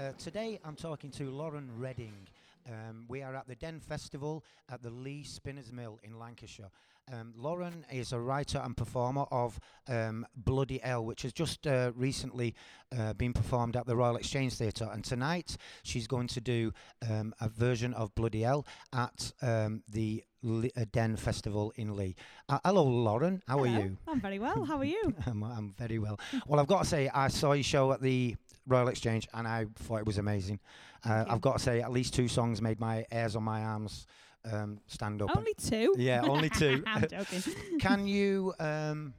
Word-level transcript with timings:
Uh, 0.00 0.12
today 0.16 0.58
I'm 0.64 0.76
talking 0.76 1.10
to 1.10 1.30
Lauren 1.30 1.68
Redding. 1.76 2.14
Um, 2.66 3.04
we 3.08 3.22
are 3.22 3.36
at 3.36 3.46
the 3.46 3.54
Den 3.54 3.80
Festival 3.80 4.42
at 4.70 4.82
the 4.82 4.88
Leigh 4.88 5.24
Spinners 5.24 5.74
Mill 5.74 6.00
in 6.02 6.18
Lancashire. 6.18 6.70
Um, 7.12 7.34
Lauren 7.36 7.84
is 7.92 8.14
a 8.14 8.18
writer 8.18 8.62
and 8.64 8.74
performer 8.74 9.26
of 9.30 9.60
um, 9.88 10.26
Bloody 10.34 10.82
Elle, 10.82 11.04
which 11.04 11.20
has 11.22 11.34
just 11.34 11.66
uh, 11.66 11.92
recently 11.94 12.54
uh, 12.96 13.12
been 13.12 13.34
performed 13.34 13.76
at 13.76 13.84
the 13.84 13.94
Royal 13.94 14.16
Exchange 14.16 14.54
Theatre. 14.54 14.88
And 14.90 15.04
tonight 15.04 15.58
she's 15.82 16.06
going 16.06 16.28
to 16.28 16.40
do 16.40 16.72
um, 17.06 17.34
a 17.38 17.50
version 17.50 17.92
of 17.92 18.14
Bloody 18.14 18.42
Elle 18.42 18.64
at 18.94 19.32
um, 19.42 19.82
the 19.86 20.24
uh, 20.42 20.86
Den 20.92 21.16
Festival 21.16 21.74
in 21.76 21.94
Leigh. 21.94 22.14
Uh, 22.48 22.58
hello, 22.64 22.84
Lauren. 22.84 23.42
How 23.46 23.58
Hello. 23.58 23.70
are 23.70 23.84
you? 23.84 23.98
I'm 24.08 24.20
very 24.20 24.38
well. 24.38 24.64
How 24.64 24.78
are 24.78 24.84
you? 24.84 25.14
I'm, 25.26 25.42
I'm 25.42 25.74
very 25.76 25.98
well. 25.98 26.18
Well, 26.46 26.58
I've 26.58 26.68
got 26.68 26.84
to 26.84 26.88
say, 26.88 27.10
I 27.12 27.28
saw 27.28 27.52
your 27.52 27.64
show 27.64 27.92
at 27.92 28.00
the 28.00 28.36
Royal 28.70 28.88
Exchange 28.88 29.28
and 29.34 29.46
I 29.46 29.66
thought 29.76 29.98
it 30.00 30.06
was 30.06 30.18
amazing. 30.18 30.60
Uh, 31.04 31.24
I've 31.28 31.40
got 31.40 31.54
to 31.54 31.58
say, 31.58 31.80
at 31.80 31.90
least 31.92 32.14
two 32.14 32.28
songs 32.28 32.60
made 32.62 32.78
my 32.80 33.04
hairs 33.10 33.34
on 33.36 33.42
my 33.42 33.62
arms 33.62 34.06
um, 34.50 34.78
stand 34.86 35.20
up. 35.22 35.36
Only 35.36 35.54
two. 35.54 35.94
yeah, 35.98 36.22
only 36.22 36.48
two. 36.62 36.82
I'm 36.86 37.06
joking. 37.08 37.42
Can 37.80 38.06
you 38.06 38.54
um, 38.60 39.14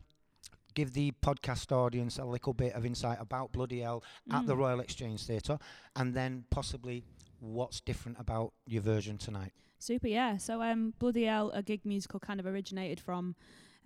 give 0.73 0.93
the 0.93 1.11
podcast 1.23 1.71
audience 1.71 2.17
a 2.17 2.25
little 2.25 2.53
bit 2.53 2.73
of 2.73 2.85
insight 2.85 3.17
about 3.19 3.51
Bloody 3.51 3.83
Elle 3.83 4.03
at 4.31 4.45
the 4.47 4.55
Mm. 4.55 4.59
Royal 4.59 4.79
Exchange 4.79 5.23
Theatre 5.23 5.59
and 5.95 6.13
then 6.13 6.45
possibly 6.49 7.03
what's 7.39 7.81
different 7.81 8.19
about 8.19 8.53
your 8.65 8.81
version 8.81 9.17
tonight? 9.17 9.51
Super, 9.79 10.07
yeah. 10.07 10.37
So, 10.37 10.61
um, 10.61 10.93
Bloody 10.99 11.27
Elle, 11.27 11.49
a 11.51 11.63
gig 11.63 11.81
musical, 11.85 12.19
kind 12.19 12.39
of 12.39 12.45
originated 12.45 12.99
from 12.99 13.35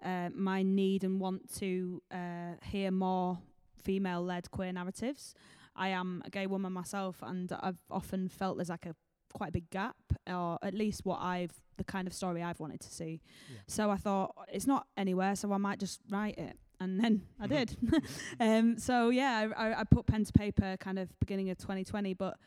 uh, 0.03 0.29
my 0.33 0.61
need 0.61 1.05
and 1.05 1.19
want 1.21 1.53
to 1.59 2.01
uh, 2.11 2.55
hear 2.63 2.91
more 2.91 3.39
female-led 3.85 4.51
queer 4.51 4.73
narratives. 4.73 5.33
I 5.75 5.89
am 5.89 6.21
a 6.25 6.29
gay 6.29 6.47
woman 6.47 6.73
myself, 6.73 7.17
and 7.21 7.51
I've 7.61 7.79
often 7.89 8.27
felt 8.27 8.57
there's 8.57 8.69
like 8.69 8.85
a 8.85 8.95
quite 9.33 9.49
a 9.49 9.51
big 9.51 9.69
gap, 9.69 9.97
or 10.27 10.57
at 10.63 10.73
least 10.73 11.05
what 11.05 11.19
I've 11.21 11.51
the 11.77 11.83
kind 11.83 12.07
of 12.07 12.13
story 12.13 12.41
I've 12.41 12.59
wanted 12.59 12.79
to 12.81 12.89
see. 12.89 13.21
Yeah. 13.51 13.59
So 13.67 13.91
I 13.91 13.97
thought 13.97 14.33
it's 14.51 14.67
not 14.67 14.87
anywhere, 14.97 15.35
so 15.35 15.51
I 15.51 15.57
might 15.57 15.79
just 15.79 15.99
write 16.09 16.37
it. 16.37 16.57
And 16.79 16.99
then 16.99 17.21
I 17.39 17.47
did. 17.47 17.75
um, 18.39 18.77
so 18.77 19.09
yeah, 19.09 19.49
I, 19.55 19.69
I, 19.69 19.79
I 19.81 19.83
put 19.83 20.05
pen 20.05 20.23
to 20.23 20.33
paper 20.33 20.77
kind 20.79 20.97
of 20.97 21.09
beginning 21.19 21.49
of 21.49 21.57
2020, 21.57 22.13
but 22.13 22.37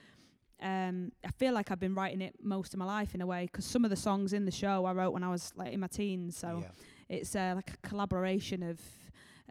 um, 0.60 1.12
I 1.24 1.30
feel 1.32 1.52
like 1.52 1.70
I've 1.70 1.80
been 1.80 1.94
writing 1.94 2.20
it 2.20 2.34
most 2.42 2.72
of 2.74 2.78
my 2.78 2.86
life 2.86 3.14
in 3.14 3.20
a 3.20 3.26
way 3.26 3.46
because 3.46 3.64
some 3.64 3.84
of 3.84 3.90
the 3.90 3.96
songs 3.96 4.32
in 4.32 4.44
the 4.44 4.50
show 4.50 4.84
I 4.86 4.92
wrote 4.92 5.12
when 5.12 5.22
I 5.22 5.30
was 5.30 5.52
like 5.56 5.72
in 5.72 5.80
my 5.80 5.86
teens. 5.86 6.36
So 6.36 6.62
yeah. 6.62 7.16
it's 7.16 7.36
uh, 7.36 7.52
like 7.54 7.70
a 7.70 7.88
collaboration 7.88 8.62
of 8.62 8.80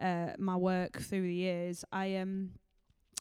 uh, 0.00 0.32
my 0.38 0.56
work 0.56 1.00
through 1.00 1.22
the 1.22 1.34
years. 1.34 1.84
I 1.92 2.16
um 2.16 2.50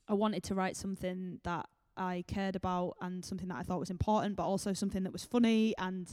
I 0.08 0.14
wanted 0.14 0.44
to 0.44 0.56
write 0.56 0.78
something 0.78 1.40
that 1.44 1.68
I 1.98 2.24
cared 2.28 2.56
about 2.56 2.96
and 3.02 3.24
something 3.26 3.48
that 3.50 3.58
I 3.58 3.64
thought 3.64 3.80
was 3.80 3.90
important, 3.90 4.36
but 4.36 4.46
also 4.46 4.74
something 4.74 5.04
that 5.04 5.12
was 5.14 5.24
funny 5.24 5.74
and 5.78 6.08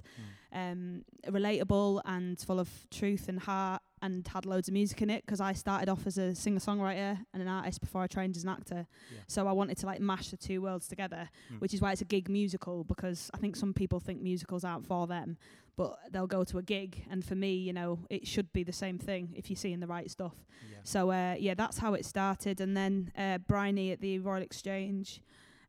Mm. 0.54 0.72
um, 0.72 1.04
relatable 1.26 2.00
and 2.04 2.38
full 2.38 2.60
of 2.60 2.68
truth 2.90 3.28
and 3.28 3.40
heart 3.40 3.82
and 4.02 4.26
had 4.28 4.46
loads 4.46 4.68
of 4.68 4.74
music 4.74 5.00
in 5.02 5.10
it 5.10 5.24
because 5.26 5.40
I 5.40 5.52
started 5.54 5.88
off 5.88 6.06
as 6.06 6.16
a 6.18 6.34
singer 6.34 6.60
songwriter 6.60 7.24
and 7.32 7.42
an 7.42 7.48
artist 7.48 7.80
before 7.80 8.02
I 8.02 8.06
trained 8.06 8.36
as 8.36 8.44
an 8.44 8.50
actor. 8.50 8.86
Yeah. 9.12 9.20
So 9.26 9.48
I 9.48 9.52
wanted 9.52 9.78
to 9.78 9.86
like 9.86 10.00
mash 10.00 10.28
the 10.28 10.36
two 10.36 10.62
worlds 10.62 10.86
together, 10.86 11.28
Mm. 11.52 11.60
which 11.60 11.74
is 11.74 11.80
why 11.80 11.92
it's 11.92 12.02
a 12.02 12.04
gig 12.06 12.28
musical 12.28 12.84
because 12.84 13.30
I 13.34 13.38
think 13.38 13.56
some 13.56 13.72
people 13.74 13.98
think 14.00 14.20
musicals 14.22 14.62
aren't 14.64 14.86
for 14.86 15.06
them, 15.06 15.38
but 15.76 15.98
they'll 16.12 16.28
go 16.28 16.44
to 16.44 16.58
a 16.58 16.62
gig. 16.62 17.04
And 17.10 17.24
for 17.24 17.34
me, 17.34 17.54
you 17.56 17.72
know, 17.72 17.98
it 18.10 18.26
should 18.28 18.52
be 18.52 18.62
the 18.62 18.72
same 18.72 18.98
thing 18.98 19.32
if 19.34 19.50
you're 19.50 19.56
seeing 19.56 19.80
the 19.80 19.88
right 19.88 20.08
stuff. 20.10 20.46
Yeah. 20.70 20.78
So 20.84 21.10
uh, 21.10 21.34
yeah, 21.38 21.54
that's 21.54 21.78
how 21.78 21.94
it 21.94 22.04
started. 22.04 22.60
And 22.60 22.76
then 22.76 23.10
uh, 23.16 23.38
Bryony 23.38 23.90
at 23.90 24.00
the 24.00 24.18
Royal 24.20 24.42
Exchange 24.42 25.20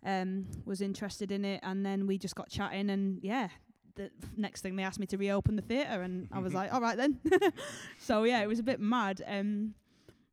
um, 0.05 0.45
was 0.65 0.81
interested 0.81 1.31
in 1.31 1.43
it, 1.43 1.59
and 1.63 1.85
then 1.85 2.07
we 2.07 2.17
just 2.17 2.35
got 2.35 2.49
chatting, 2.49 2.89
and 2.89 3.19
yeah. 3.23 3.49
The 3.95 4.11
next 4.35 4.59
thing 4.61 4.75
they 4.75 4.83
asked 4.83 4.99
me 4.99 5.05
to 5.07 5.17
reopen 5.17 5.55
the 5.55 5.61
theatre, 5.61 6.01
and 6.01 6.27
I 6.31 6.39
was 6.39 6.53
like, 6.59 6.73
"All 6.73 6.81
right 6.81 6.97
then." 6.97 7.19
so 7.99 8.23
yeah, 8.23 8.41
it 8.41 8.47
was 8.47 8.59
a 8.59 8.63
bit 8.63 8.79
mad. 8.81 9.21
Um, 9.25 9.73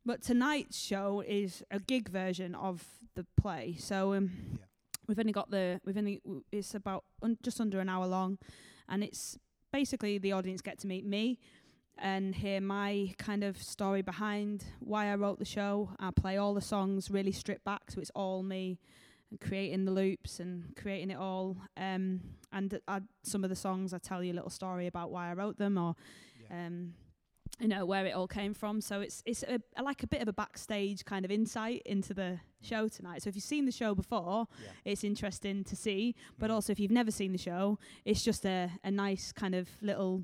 but 0.05 0.21
tonight's 0.21 0.77
show 0.77 1.23
is 1.25 1.63
a 1.71 1.79
gig 1.79 2.09
version 2.09 2.55
of 2.55 2.83
the 3.15 3.25
play. 3.39 3.75
So 3.79 4.13
um, 4.15 4.31
Yeah. 4.51 4.65
we've 5.07 5.19
only 5.19 5.31
got 5.31 5.49
the 5.49 5.79
we've 5.85 5.97
only 5.97 6.19
w- 6.25 6.43
it's 6.51 6.75
about 6.75 7.05
un- 7.21 7.37
just 7.41 7.61
under 7.61 7.79
an 7.79 7.87
hour 7.87 8.05
long, 8.05 8.37
and 8.89 9.01
it's 9.01 9.37
basically 9.71 10.17
the 10.17 10.33
audience 10.33 10.61
get 10.61 10.77
to 10.79 10.87
meet 10.87 11.05
me 11.05 11.39
and 11.97 12.35
hear 12.35 12.59
my 12.59 13.13
kind 13.17 13.43
of 13.45 13.61
story 13.63 14.01
behind 14.01 14.65
why 14.81 15.05
I 15.09 15.15
wrote 15.15 15.39
the 15.39 15.45
show. 15.45 15.91
I 15.99 16.11
play 16.11 16.35
all 16.35 16.53
the 16.53 16.59
songs 16.61 17.09
really 17.09 17.31
stripped 17.31 17.63
back, 17.63 17.91
so 17.91 18.01
it's 18.01 18.11
all 18.13 18.43
me 18.43 18.77
and 19.33 19.41
creating 19.49 19.85
the 19.85 19.91
loops 19.91 20.39
and 20.39 20.75
creating 20.75 21.09
it 21.11 21.17
all. 21.17 21.57
Um, 21.77 22.21
and 22.51 22.79
I, 22.87 23.01
some 23.23 23.43
of 23.43 23.49
the 23.49 23.55
songs 23.55 23.93
I 23.93 23.97
tell 23.97 24.23
you 24.23 24.31
a 24.33 24.35
little 24.35 24.49
story 24.49 24.87
about 24.87 25.11
why 25.11 25.29
I 25.29 25.33
wrote 25.33 25.57
them 25.57 25.77
or 25.77 25.95
Yeah. 26.49 26.67
um, 26.67 26.93
you 27.59 27.67
know 27.67 27.85
where 27.85 28.05
it 28.05 28.11
all 28.11 28.27
came 28.27 28.53
from. 28.53 28.81
So 28.81 29.01
it's 29.01 29.21
it's 29.25 29.43
a, 29.43 29.59
a- 29.75 29.83
like 29.83 30.03
a 30.03 30.07
bit 30.07 30.21
of 30.21 30.27
a 30.27 30.33
backstage 30.33 31.05
kind 31.05 31.23
of 31.25 31.31
insight 31.31 31.81
into 31.85 32.13
the 32.13 32.39
show 32.61 32.87
tonight. 32.87 33.21
So 33.23 33.29
if 33.29 33.35
you've 33.35 33.43
seen 33.43 33.65
the 33.65 33.71
show 33.71 33.93
before, 33.95 34.47
Yeah. 34.63 34.69
it's 34.85 35.03
interesting 35.03 35.63
to 35.65 35.75
see. 35.75 36.15
But 36.39 36.49
Mm. 36.49 36.53
also 36.53 36.71
if 36.71 36.79
you've 36.79 36.91
never 36.91 37.11
seen 37.11 37.31
the 37.31 37.37
show, 37.37 37.77
it's 38.05 38.23
just 38.23 38.45
a 38.45 38.69
a 38.83 38.91
nice 38.91 39.31
kind 39.31 39.55
of 39.55 39.69
little 39.81 40.23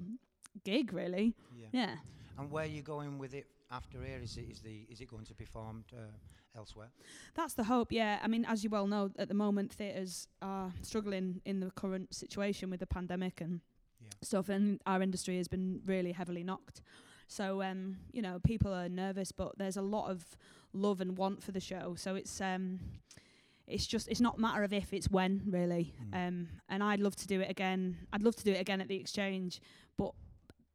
gig, 0.64 0.92
really. 0.94 1.36
Yeah. 1.56 1.68
Yeah. 1.72 1.96
And 2.38 2.52
where 2.52 2.64
are 2.64 2.68
you 2.68 2.82
going 2.82 3.18
with 3.20 3.34
it 3.34 3.48
after 3.72 4.02
here? 4.04 4.20
Is 4.22 4.38
it 4.38 4.50
is 4.50 4.60
the 4.62 4.86
is 4.90 5.02
it 5.02 5.10
going 5.10 5.26
to 5.26 5.34
be 5.34 5.46
performed 5.46 5.86
uh, 5.94 6.58
elsewhere? 6.58 6.90
That's 7.36 7.54
the 7.54 7.64
hope, 7.66 7.92
yeah. 7.92 8.20
I 8.24 8.28
mean, 8.28 8.46
as 8.46 8.64
you 8.64 8.70
well 8.70 8.88
know, 8.88 9.12
at 9.18 9.28
the 9.28 9.34
moment, 9.34 9.74
theatres 9.74 10.28
are 10.42 10.74
struggling 10.82 11.42
in 11.46 11.60
the 11.60 11.72
current 11.72 12.14
situation 12.14 12.70
with 12.70 12.80
the 12.80 12.88
pandemic 12.88 13.42
and 13.42 13.62
Yeah. 14.02 14.08
stuff, 14.22 14.50
and 14.50 14.80
our 14.86 15.02
industry 15.02 15.38
has 15.38 15.48
been 15.48 15.82
really 15.86 16.14
heavily 16.14 16.44
knocked. 16.44 16.82
So, 17.28 17.62
um, 17.62 17.98
you 18.12 18.22
know, 18.22 18.40
people 18.40 18.74
are 18.74 18.90
nervous, 18.90 19.32
but 19.32 19.58
there's 19.58 19.78
a 19.78 19.82
lot 19.84 20.10
of 20.10 20.38
love 20.74 21.00
and 21.02 21.18
want 21.18 21.44
for 21.44 21.52
the 21.52 21.60
show. 21.60 21.96
So 21.96 22.16
it's 22.16 22.42
um, 22.42 22.80
it's 23.68 23.86
just 23.86 24.08
it's 24.08 24.22
not 24.22 24.38
a 24.38 24.42
matter 24.42 24.64
of 24.64 24.74
if, 24.74 24.94
it's 24.94 25.10
when, 25.12 25.44
really. 25.46 25.94
Mm. 26.12 26.28
Um, 26.28 26.48
and 26.70 26.84
I'd 26.84 27.00
love 27.00 27.16
to 27.18 27.28
do 27.28 27.40
it 27.42 27.50
again. 27.50 27.98
I'd 28.12 28.24
love 28.24 28.36
to 28.38 28.44
do 28.44 28.52
it 28.52 28.60
again 28.60 28.82
at 28.82 28.88
the 28.88 28.96
exchange, 28.96 29.62
but 29.96 30.14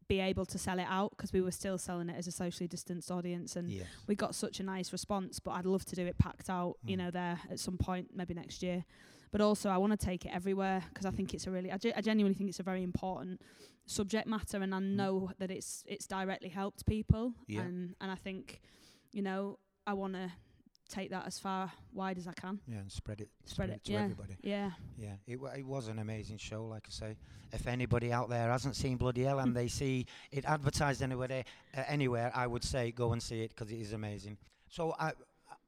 be 0.08 0.20
able 0.20 0.44
to 0.46 0.58
sell 0.58 0.78
it 0.78 0.86
out 0.88 1.10
because 1.10 1.32
we 1.32 1.40
were 1.40 1.50
still 1.50 1.78
selling 1.78 2.08
it 2.08 2.16
as 2.16 2.26
a 2.26 2.32
socially 2.32 2.68
distanced 2.68 3.10
audience 3.10 3.56
and 3.56 3.70
Yes. 3.70 3.86
we 4.06 4.14
got 4.14 4.34
such 4.34 4.60
a 4.60 4.62
nice 4.62 4.92
response, 4.92 5.40
but 5.40 5.52
I'd 5.52 5.66
love 5.66 5.84
to 5.86 5.96
do 5.96 6.06
it 6.06 6.18
packed 6.18 6.48
out, 6.50 6.76
you 6.84 6.94
Mm. 6.96 6.98
know, 6.98 7.10
there 7.10 7.40
at 7.50 7.58
some 7.60 7.78
point, 7.78 8.14
maybe 8.14 8.34
next 8.34 8.62
year. 8.62 8.84
But 9.30 9.40
also, 9.40 9.68
I 9.70 9.78
want 9.78 9.92
to 9.98 10.06
take 10.06 10.24
it 10.26 10.32
everywhere 10.32 10.84
because 10.88 11.06
I 11.06 11.10
think 11.10 11.34
it's 11.34 11.46
a 11.46 11.50
really, 11.50 11.72
I, 11.72 11.78
ge- 11.78 11.92
I 11.96 12.00
genuinely 12.00 12.34
think 12.36 12.48
it's 12.50 12.60
a 12.60 12.64
very 12.64 12.82
important 12.82 13.40
subject 13.86 14.26
matter, 14.28 14.58
and 14.62 14.74
I 14.74 14.78
know 14.78 15.30
that 15.38 15.50
it's 15.50 15.84
it's 15.86 16.06
directly 16.06 16.48
helped 16.50 16.86
people, 16.86 17.30
Mm. 17.30 17.34
Yeah. 17.48 17.60
and 17.62 17.96
and 18.00 18.10
I 18.12 18.14
think, 18.14 18.60
you 19.12 19.22
know, 19.22 19.58
I 19.86 19.92
want 19.94 20.14
to 20.14 20.32
take 20.94 21.10
that 21.10 21.26
as 21.26 21.38
far 21.38 21.72
wide 21.92 22.18
as 22.18 22.26
I 22.26 22.32
can. 22.32 22.60
Yeah, 22.68 22.78
and 22.78 22.90
spread 22.90 23.20
it 23.20 23.28
Spread 23.46 23.70
it, 23.70 23.84
to 23.84 23.92
yeah. 23.92 24.02
everybody. 24.04 24.36
Yeah, 24.42 24.70
Yeah, 24.96 25.14
it 25.26 25.40
wa 25.40 25.48
it 25.48 25.66
was 25.66 25.88
an 25.88 25.98
amazing 25.98 26.38
show. 26.38 26.64
Like 26.64 26.84
I 26.88 26.90
say, 26.90 27.16
if 27.52 27.66
anybody 27.66 28.12
out 28.12 28.28
there 28.28 28.50
hasn't 28.50 28.76
seen 28.76 28.96
Bloody 28.96 29.26
Elle 29.26 29.40
and 29.40 29.54
they 29.60 29.68
see 29.68 30.06
it 30.30 30.44
advertised 30.44 31.02
anywhere, 31.02 31.44
uh, 31.76 31.82
anywhere, 31.86 32.30
I 32.34 32.46
would 32.46 32.64
say 32.64 32.92
go 32.92 33.12
and 33.12 33.22
see 33.22 33.42
it 33.42 33.50
because 33.50 33.72
it 33.72 33.80
is 33.80 33.92
amazing. 33.92 34.38
So, 34.68 34.90
uh, 34.92 35.12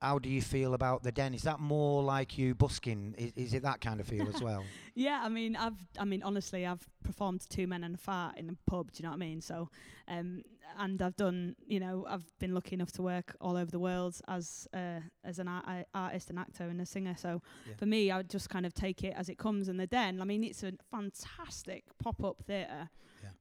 how 0.00 0.18
do 0.18 0.28
you 0.28 0.42
feel 0.42 0.74
about 0.74 1.02
the 1.02 1.10
den? 1.12 1.32
Is 1.34 1.42
that 1.42 1.58
more 1.60 2.02
like 2.02 2.36
you 2.36 2.54
busking? 2.54 3.14
Is, 3.16 3.32
is 3.36 3.54
it 3.54 3.62
that 3.62 3.80
kind 3.80 3.98
of 4.00 4.06
feel 4.06 4.28
as 4.28 4.42
well? 4.42 4.64
yeah. 4.94 5.20
I 5.24 5.28
mean, 5.28 5.56
I've, 5.56 5.78
I 5.98 6.04
mean, 6.04 6.22
honestly, 6.22 6.66
I've 6.66 6.86
performed 7.02 7.40
to 7.42 7.48
two 7.48 7.66
men 7.66 7.82
and 7.84 7.94
a 7.94 7.98
fart 7.98 8.36
in 8.36 8.50
a 8.50 8.70
pub. 8.70 8.92
Do 8.92 8.98
you 8.98 9.04
know 9.04 9.10
what 9.10 9.16
I 9.16 9.18
mean? 9.18 9.40
So, 9.40 9.70
um, 10.08 10.42
and 10.78 11.00
I've 11.00 11.16
done, 11.16 11.56
you 11.66 11.80
know, 11.80 12.04
I've 12.08 12.26
been 12.38 12.52
lucky 12.54 12.74
enough 12.74 12.92
to 12.92 13.02
work 13.02 13.34
all 13.40 13.56
over 13.56 13.70
the 13.70 13.78
world 13.78 14.20
as 14.28 14.68
uh, 14.74 15.00
as 15.24 15.38
an 15.38 15.48
ar- 15.48 15.86
artist, 15.94 16.28
an 16.30 16.36
actor, 16.38 16.64
and 16.64 16.80
a 16.80 16.86
singer. 16.86 17.14
So, 17.18 17.40
Yeah. 17.66 17.74
for 17.76 17.86
me, 17.86 18.10
I 18.10 18.18
would 18.18 18.28
just 18.30 18.50
kind 18.50 18.66
of 18.66 18.74
take 18.74 19.02
it 19.02 19.14
as 19.16 19.28
it 19.30 19.38
comes. 19.38 19.68
And 19.68 19.80
the 19.80 19.86
Den, 19.86 20.20
I 20.20 20.24
mean, 20.24 20.44
it's 20.44 20.62
a 20.62 20.72
fantastic 20.90 21.84
pop 22.02 22.22
up 22.22 22.42
theatre. 22.46 22.90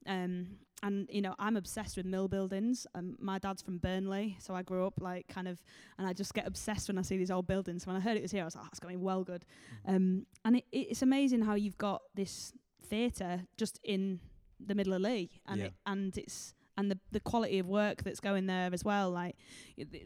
Um, 0.08 0.48
and 0.86 1.08
you 1.12 1.22
know, 1.22 1.34
I'm 1.40 1.58
obsessed 1.58 1.98
with 1.98 2.06
mill 2.06 2.28
buildings. 2.28 2.86
Um, 2.96 3.18
my 3.20 3.40
dad's 3.40 3.62
from 3.62 3.78
Burnley, 3.80 4.38
so 4.40 4.54
I 4.54 4.62
grew 4.62 4.86
up 4.86 5.02
like 5.02 5.28
kind 5.28 5.48
of, 5.48 5.62
and 5.98 6.08
I 6.08 6.14
just 6.14 6.34
get 6.34 6.46
obsessed 6.48 6.88
when 6.88 6.98
I 6.98 7.02
see 7.02 7.18
these 7.18 7.32
old 7.32 7.48
buildings. 7.48 7.84
So 7.84 7.88
when 7.92 7.98
I 7.98 8.00
heard 8.00 8.16
it 8.18 8.22
was 8.22 8.32
here, 8.32 8.44
I 8.44 8.46
was 8.46 8.56
like, 8.56 8.66
oh, 8.66 8.70
it's 8.72 8.80
going 8.80 9.02
well 9.02 9.24
good. 9.24 9.44
Mm. 9.88 9.96
Um, 9.96 10.26
and 10.46 10.56
it, 10.58 10.66
it's 10.72 11.02
amazing 11.02 11.42
how 11.42 11.56
you've 11.56 11.78
got 11.78 12.02
this 12.14 12.54
theatre 12.90 13.42
just 13.58 13.80
in 13.84 14.20
the 14.66 14.76
middle 14.76 14.94
of 14.94 15.02
Leigh, 15.02 15.30
and 15.48 15.60
Yeah. 15.60 15.66
it, 15.68 15.74
and 15.86 16.18
it's 16.18 16.54
and 16.78 16.92
the 16.92 17.00
the 17.12 17.20
quality 17.22 17.58
of 17.60 17.68
work 17.68 18.04
that's 18.04 18.20
going 18.20 18.46
there 18.48 18.70
as 18.74 18.84
well. 18.84 19.10
Like, 19.10 19.36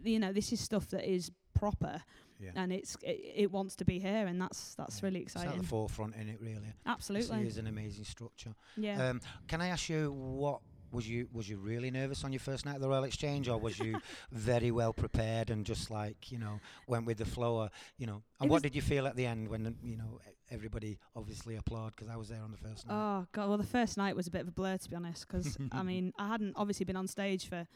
you 0.04 0.20
know, 0.20 0.32
this 0.34 0.52
is 0.54 0.60
stuff 0.60 0.88
that 0.90 1.04
is 1.04 1.32
proper, 1.54 2.02
Yeah. 2.40 2.52
and 2.56 2.72
it's 2.72 2.96
it, 3.04 3.20
it 3.44 3.52
wants 3.52 3.76
to 3.78 3.86
be 3.86 4.00
here, 4.00 4.26
and 4.28 4.40
that's 4.42 4.76
that's 4.76 5.00
Yeah. 5.02 5.06
really 5.08 5.22
It's 5.22 5.36
at 5.36 5.42
exciting. 5.44 5.62
the 5.62 5.68
forefront 5.68 6.16
in 6.16 6.30
it, 6.30 6.40
really. 6.40 6.74
Absolutely, 6.86 7.42
it 7.42 7.48
is 7.48 7.58
an 7.58 7.68
amazing 7.68 8.06
structure. 8.06 8.54
yeah. 8.78 9.10
Um, 9.10 9.20
can 9.48 9.62
I 9.62 9.68
ask 9.68 9.90
you 9.90 10.12
what 10.12 10.62
Was 10.92 11.08
you 11.08 11.28
was 11.32 11.48
you 11.48 11.58
really 11.58 11.92
nervous 11.92 12.24
on 12.24 12.32
your 12.32 12.40
first 12.40 12.66
night 12.66 12.76
at 12.76 12.82
the 12.82 12.90
Royal 12.90 13.04
Exchange, 13.04 13.48
or 13.48 13.58
was 13.58 13.78
you 13.80 14.00
very 14.32 14.72
well 14.72 14.94
prepared 14.94 15.50
and 15.50 15.66
just 15.66 15.92
like 15.92 16.32
you 16.32 16.38
know 16.40 16.60
went 16.88 17.06
with 17.06 17.18
the 17.18 17.26
flow? 17.26 17.58
Or, 17.58 17.70
you 17.98 18.08
know, 18.08 18.24
and 18.40 18.50
It 18.50 18.52
what 18.52 18.64
did 18.64 18.76
you 18.76 18.82
feel 18.82 19.08
at 19.08 19.16
the 19.16 19.26
end 19.26 19.48
when 19.50 19.76
you 19.84 19.98
know 19.98 20.20
everybody 20.52 20.98
obviously 21.16 21.56
applauded 21.58 21.96
because 21.96 22.10
I 22.12 22.16
was 22.16 22.30
there 22.30 22.42
on 22.42 22.52
the 22.52 22.58
first 22.58 22.88
night. 22.88 22.94
Oh 22.96 23.28
god, 23.32 23.50
well 23.50 23.58
the 23.58 23.64
first 23.64 23.98
night 23.98 24.16
was 24.16 24.28
a 24.28 24.32
bit 24.32 24.42
of 24.42 24.48
a 24.48 24.52
blur 24.52 24.78
to 24.78 24.90
be 24.90 24.96
honest, 24.96 25.28
'cause 25.28 25.58
I 25.72 25.84
mean 25.90 26.12
I 26.18 26.28
hadn't 26.28 26.54
obviously 26.56 26.86
been 26.86 26.96
on 26.96 27.08
stage 27.08 27.48
for 27.48 27.68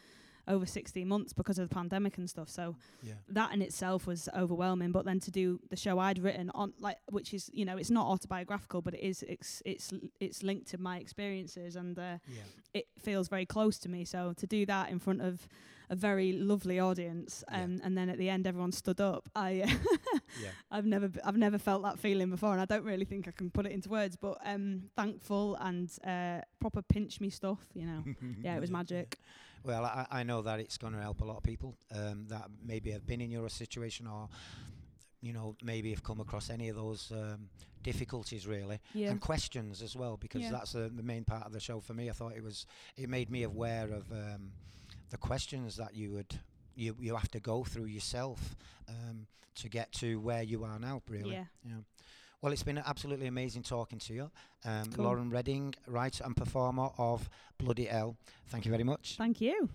over 0.48 0.66
16 0.66 1.08
months 1.08 1.32
because 1.34 1.58
of 1.60 1.70
the 1.70 1.74
pandemic 1.74 2.18
and 2.18 2.30
stuff. 2.30 2.50
So 2.50 2.76
yeah, 3.02 3.14
that 3.30 3.54
in 3.54 3.62
itself 3.62 4.06
was 4.08 4.28
overwhelming. 4.36 4.92
But 4.92 5.06
then 5.06 5.20
to 5.22 5.32
do 5.32 5.60
the 5.70 5.76
show 5.78 6.00
I'd 6.00 6.20
written 6.20 6.50
on, 6.54 6.74
like, 6.80 6.98
which 7.10 7.34
is 7.34 7.50
you 7.54 7.66
know 7.66 7.78
it's 7.78 7.90
not 7.92 8.06
autobiographical, 8.08 8.82
but 8.82 8.94
it 8.94 9.02
is 9.02 9.24
it's 9.28 9.62
it's 9.66 9.92
it's 10.20 10.44
linked 10.44 10.68
to 10.72 10.78
my 10.78 10.98
experiences 10.98 11.76
and 11.76 11.98
uh, 11.98 12.18
yeah, 12.28 12.42
it 12.74 12.88
feels 13.00 13.28
very 13.30 13.46
close 13.46 13.78
to 13.80 13.90
me. 13.90 14.06
So 14.06 14.34
to 14.38 14.46
do 14.48 14.66
that 14.66 14.90
in 14.90 15.00
front 15.00 15.22
of 15.22 15.48
a 15.90 15.96
very 15.96 16.32
lovely 16.32 16.80
audience, 16.80 17.44
Yeah. 17.52 17.64
um, 17.64 17.82
and 17.84 17.98
then 17.98 18.10
at 18.10 18.18
the 18.18 18.30
end 18.30 18.48
everyone 18.48 18.72
stood 18.72 19.00
up. 19.02 19.30
I 19.36 19.52
yeah. 20.42 20.50
I've 20.72 20.86
never 20.86 21.10
b- 21.10 21.20
I've 21.24 21.38
never 21.38 21.58
felt 21.58 21.84
that 21.84 22.00
feeling 22.00 22.30
before, 22.30 22.52
and 22.54 22.62
I 22.62 22.66
don't 22.66 22.86
really 22.86 23.06
think 23.06 23.28
I 23.28 23.32
can 23.32 23.50
put 23.52 23.66
it 23.66 23.72
into 23.74 23.90
words. 23.90 24.16
But 24.16 24.38
um, 24.46 24.84
thankful 24.96 25.56
and 25.60 25.92
uh, 26.06 26.42
proper 26.60 26.82
pinch 26.82 27.20
me 27.22 27.30
stuff, 27.30 27.60
you 27.74 27.86
know. 27.86 28.04
yeah, 28.42 28.56
it 28.56 28.62
was 28.62 28.72
magic. 28.72 29.20
Well, 29.64 29.86
I, 29.86 30.06
I 30.12 30.24
know 30.24 30.42
that 30.42 30.60
it's 30.60 30.78
going 30.78 30.94
to 30.94 31.00
help 31.02 31.22
a 31.22 31.26
lot 31.26 31.38
of 31.38 31.44
people 31.44 31.76
um, 31.96 32.26
that 32.28 32.46
maybe 32.66 32.92
have 32.92 33.06
been 33.06 33.22
in 33.22 33.32
your 33.32 33.48
situation 33.50 34.08
or, 34.08 34.28
you 35.22 35.32
know, 35.34 35.56
maybe 35.64 35.90
have 35.92 36.04
come 36.04 36.20
across 36.20 36.50
any 36.50 36.70
of 36.70 36.76
those 36.76 37.12
um, 37.12 37.50
difficulties 37.82 38.48
really 38.48 38.80
Yeah, 38.94 39.12
and 39.12 39.20
questions 39.22 39.82
as 39.82 39.96
well 39.96 40.18
because 40.18 40.42
Yeah. 40.42 40.52
that's 40.52 40.76
uh, 40.76 40.90
the 40.94 41.04
main 41.04 41.24
part 41.26 41.46
of 41.46 41.52
the 41.54 41.60
show 41.60 41.80
for 41.80 41.94
me. 41.94 42.10
I 42.10 42.14
thought 42.14 42.34
it 42.36 42.44
was 42.44 42.66
it 42.98 43.10
made 43.10 43.30
me 43.30 43.44
aware 43.44 43.86
of 43.92 44.12
um, 44.12 44.52
the 45.10 45.18
questions 45.18 45.76
that 45.78 45.94
you 45.96 46.12
would 46.12 46.40
you 46.76 46.96
you 47.00 47.16
have 47.16 47.30
to 47.32 47.40
go 47.40 47.64
through 47.64 47.86
yourself 47.86 48.56
um, 48.90 49.28
to 49.56 49.70
get 49.70 49.92
to 49.94 50.20
where 50.20 50.42
you 50.44 50.64
are 50.64 50.80
now. 50.80 51.02
Really. 51.08 51.32
yeah. 51.36 51.46
Yeah. 51.64 51.76
Well, 52.44 52.52
it's 52.52 52.62
been 52.62 52.78
absolutely 52.78 53.28
amazing 53.28 53.64
talking 53.64 54.00
to 54.00 54.14
you. 54.14 54.32
Um, 54.66 54.92
Cool. 54.92 55.06
Lauren 55.06 55.30
Redding, 55.30 55.76
writer 55.88 56.26
and 56.26 56.36
performer 56.36 56.90
of 56.98 57.30
Bloody 57.58 57.90
Elle. 57.90 58.18
Thank 58.48 58.66
you 58.66 58.72
very 58.72 58.84
much. 58.84 59.16
Thank 59.18 59.40
you. 59.40 59.70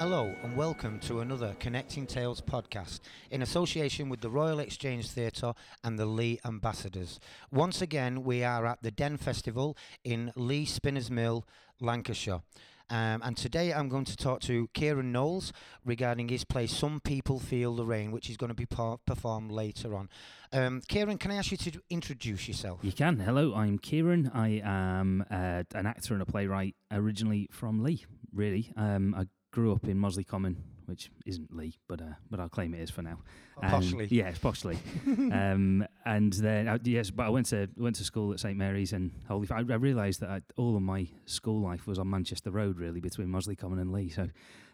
Hello 0.00 0.34
and 0.42 0.56
welcome 0.56 0.98
to 1.00 1.20
another 1.20 1.54
Connecting 1.60 2.06
Tales 2.06 2.40
podcast 2.40 3.00
in 3.30 3.42
association 3.42 4.08
with 4.08 4.22
the 4.22 4.30
Royal 4.30 4.58
Exchange 4.58 5.10
Theatre 5.10 5.52
and 5.84 5.98
the 5.98 6.06
Leigh 6.06 6.40
Ambassadors. 6.42 7.20
Once 7.52 7.82
again, 7.82 8.24
we 8.24 8.42
are 8.42 8.64
at 8.64 8.82
the 8.82 8.90
Den 8.90 9.18
Festival 9.18 9.76
in 10.02 10.32
Leigh 10.36 10.64
Spinners 10.64 11.10
Mill, 11.10 11.44
Lancashire. 11.82 12.40
Um, 12.88 13.20
and 13.22 13.36
today 13.36 13.74
I'm 13.74 13.90
going 13.90 14.06
to 14.06 14.16
talk 14.16 14.40
to 14.40 14.70
Kieran 14.72 15.12
Knowles 15.12 15.52
regarding 15.84 16.30
his 16.30 16.44
play 16.44 16.66
Some 16.66 17.00
People 17.00 17.38
Feel 17.38 17.76
the 17.76 17.84
Rain, 17.84 18.10
which 18.10 18.30
is 18.30 18.38
going 18.38 18.48
to 18.48 18.54
be 18.54 18.64
par- 18.64 19.00
performed 19.04 19.52
later 19.52 19.94
on. 19.94 20.08
Um, 20.50 20.80
Kieran, 20.88 21.18
can 21.18 21.30
I 21.30 21.36
ask 21.36 21.50
you 21.50 21.58
to 21.58 21.82
introduce 21.90 22.48
yourself? 22.48 22.78
You 22.80 22.92
can. 22.92 23.18
Hello, 23.18 23.52
I'm 23.54 23.78
Kieran. 23.78 24.30
I 24.32 24.62
am 24.64 25.26
uh, 25.30 25.64
an 25.74 25.84
actor 25.84 26.14
and 26.14 26.22
a 26.22 26.26
playwright, 26.26 26.74
originally 26.90 27.50
from 27.52 27.84
Leigh. 27.84 28.06
Really, 28.32 28.72
um, 28.76 29.14
I 29.14 29.26
grew 29.50 29.72
up 29.72 29.84
in 29.84 29.98
Mosley 29.98 30.24
Common, 30.24 30.56
which 30.86 31.10
isn't 31.26 31.54
Leigh, 31.54 31.76
but 31.88 32.00
uh, 32.00 32.14
but 32.30 32.40
I'll 32.40 32.48
claim 32.48 32.74
it 32.74 32.80
is 32.80 32.90
for 32.90 33.02
now. 33.02 33.18
Um, 33.62 33.70
Poshly. 33.70 34.08
yeah, 34.10 34.28
it's 34.28 34.38
poshly. 34.38 34.76
um, 35.32 35.86
and 36.04 36.32
then 36.34 36.68
uh, 36.68 36.78
yes, 36.84 37.10
but 37.10 37.26
I 37.26 37.28
went 37.28 37.46
to 37.46 37.68
went 37.76 37.96
to 37.96 38.04
school 38.04 38.32
at 38.32 38.40
St 38.40 38.56
Mary's 38.56 38.92
and 38.92 39.10
Holy. 39.28 39.48
I, 39.50 39.58
I 39.58 39.76
realised 39.76 40.20
that 40.20 40.30
I, 40.30 40.40
all 40.56 40.76
of 40.76 40.82
my 40.82 41.06
school 41.26 41.60
life 41.60 41.86
was 41.86 41.98
on 41.98 42.08
Manchester 42.08 42.50
Road, 42.50 42.78
really, 42.78 43.00
between 43.00 43.28
Mosley 43.28 43.56
Common 43.56 43.78
and 43.78 43.92
Leigh. 43.92 44.08
So, 44.10 44.28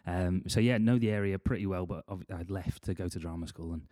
um, 0.05 0.43
so 0.47 0.59
yeah, 0.59 0.77
know 0.77 0.97
the 0.97 1.11
area 1.11 1.37
pretty 1.39 1.65
well. 1.65 1.85
But 1.85 2.03
I'd 2.33 2.49
left 2.49 2.83
to 2.83 2.93
go 2.93 3.07
to 3.07 3.19
drama 3.19 3.47
school 3.47 3.73
and 3.73 3.83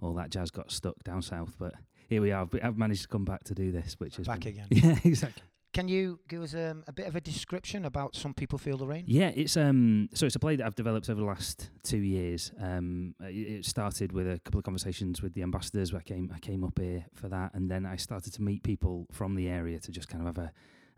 all 0.00 0.14
that 0.14 0.30
jazz 0.30 0.50
got 0.50 0.70
stuck 0.70 1.02
down 1.04 1.22
south. 1.22 1.56
But 1.58 1.74
here 2.08 2.22
we 2.22 2.32
are. 2.32 2.42
I've, 2.42 2.60
I've 2.62 2.78
managed 2.78 3.02
to 3.02 3.08
come 3.08 3.24
back 3.24 3.44
to 3.44 3.54
do 3.54 3.70
this, 3.72 3.96
which 3.98 4.18
is 4.18 4.26
Back 4.26 4.46
again. 4.46 4.66
Yeah, 4.70 4.98
exactly. 5.04 5.42
Can 5.72 5.86
you 5.86 6.18
give 6.28 6.42
us 6.42 6.54
um, 6.54 6.82
a 6.88 6.92
bit 6.92 7.06
of 7.06 7.14
a 7.14 7.20
description 7.20 7.84
about 7.84 8.16
Some 8.16 8.32
People 8.32 8.58
Feel 8.58 8.78
the 8.78 8.86
Rain? 8.86 9.04
Yeah, 9.06 9.30
it's 9.34 9.56
um 9.56 10.08
so 10.14 10.26
it's 10.26 10.34
a 10.34 10.38
play 10.38 10.56
that 10.56 10.64
I've 10.66 10.74
developed 10.74 11.10
over 11.10 11.20
the 11.20 11.26
last 11.26 11.70
two 11.82 11.98
years. 11.98 12.52
Um, 12.60 13.14
it 13.20 13.64
started 13.64 14.12
with 14.12 14.26
a 14.26 14.38
couple 14.40 14.58
of 14.58 14.64
conversations 14.64 15.22
with 15.22 15.34
the 15.34 15.42
ambassadors. 15.42 15.92
Where 15.92 16.00
I 16.00 16.02
came 16.02 16.32
I 16.34 16.38
came 16.38 16.64
up 16.64 16.78
here 16.78 17.04
for 17.14 17.28
that, 17.28 17.52
and 17.54 17.70
then 17.70 17.84
I 17.84 17.96
started 17.96 18.32
to 18.34 18.42
meet 18.42 18.62
people 18.62 19.06
from 19.12 19.34
the 19.34 19.48
area 19.48 19.78
to 19.80 19.92
just 19.92 20.08
kind 20.08 20.26
of 20.26 20.36
have 20.36 20.44
a, 20.46 20.52